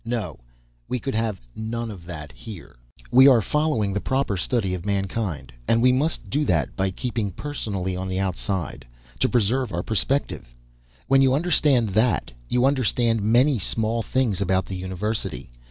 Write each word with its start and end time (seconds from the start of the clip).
No, 0.03 0.39
we 0.87 0.97
could 0.97 1.13
have 1.13 1.39
none 1.55 1.91
of 1.91 2.05
that 2.05 2.31
here. 2.31 2.75
"We 3.11 3.27
are 3.27 3.39
following 3.39 3.93
the 3.93 4.01
proper 4.01 4.35
study 4.35 4.73
of 4.73 4.83
mankind 4.83 5.53
and 5.67 5.79
we 5.79 5.91
must 5.91 6.27
do 6.27 6.43
that 6.45 6.75
by 6.75 6.89
keeping 6.89 7.29
personally 7.29 7.95
on 7.95 8.07
the 8.07 8.17
outside, 8.17 8.87
to 9.19 9.29
preserve 9.29 9.71
our 9.71 9.83
perspective. 9.83 10.55
When 11.05 11.21
you 11.21 11.35
understand 11.35 11.89
that, 11.89 12.31
you 12.49 12.65
understand 12.65 13.21
many 13.21 13.59
small 13.59 14.01
things 14.01 14.41
about 14.41 14.65
the 14.65 14.75
university. 14.75 15.51